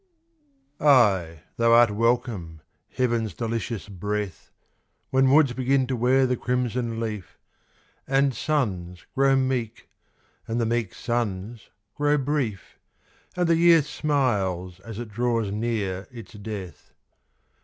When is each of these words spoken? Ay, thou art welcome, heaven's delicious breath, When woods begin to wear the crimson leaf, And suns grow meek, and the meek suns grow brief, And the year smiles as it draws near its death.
Ay, 0.79 1.41
thou 1.57 1.73
art 1.73 1.91
welcome, 1.91 2.61
heaven's 2.89 3.35
delicious 3.35 3.87
breath, 3.87 4.49
When 5.11 5.29
woods 5.29 5.53
begin 5.53 5.85
to 5.85 5.95
wear 5.95 6.25
the 6.25 6.35
crimson 6.35 6.99
leaf, 6.99 7.37
And 8.07 8.33
suns 8.33 9.05
grow 9.13 9.35
meek, 9.35 9.89
and 10.47 10.59
the 10.59 10.65
meek 10.65 10.95
suns 10.95 11.69
grow 11.93 12.17
brief, 12.17 12.79
And 13.35 13.47
the 13.47 13.55
year 13.57 13.83
smiles 13.83 14.79
as 14.79 14.97
it 14.97 15.09
draws 15.09 15.51
near 15.51 16.07
its 16.09 16.33
death. 16.33 16.93